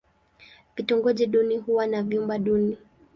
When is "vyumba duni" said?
2.03-2.77